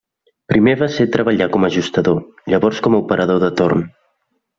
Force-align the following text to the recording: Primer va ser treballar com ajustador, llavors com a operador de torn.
Primer 0.51 0.71
va 0.77 0.85
ser 0.93 1.05
treballar 1.15 1.47
com 1.55 1.67
ajustador, 1.69 2.21
llavors 2.53 2.81
com 2.87 2.95
a 2.99 3.03
operador 3.03 3.43
de 3.45 3.51
torn. 3.61 3.85